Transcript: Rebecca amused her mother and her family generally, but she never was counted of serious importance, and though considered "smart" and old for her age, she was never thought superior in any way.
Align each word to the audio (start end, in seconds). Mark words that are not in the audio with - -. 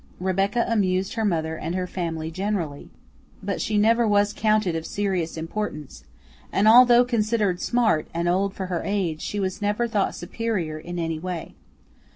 Rebecca 0.19 0.65
amused 0.67 1.13
her 1.13 1.23
mother 1.23 1.55
and 1.55 1.75
her 1.75 1.85
family 1.85 2.31
generally, 2.31 2.89
but 3.43 3.61
she 3.61 3.77
never 3.77 4.07
was 4.07 4.33
counted 4.33 4.75
of 4.75 4.83
serious 4.83 5.37
importance, 5.37 6.05
and 6.51 6.65
though 6.87 7.05
considered 7.05 7.61
"smart" 7.61 8.07
and 8.11 8.27
old 8.27 8.55
for 8.55 8.65
her 8.65 8.81
age, 8.83 9.21
she 9.21 9.39
was 9.39 9.61
never 9.61 9.87
thought 9.87 10.15
superior 10.15 10.79
in 10.79 10.97
any 10.97 11.19
way. 11.19 11.53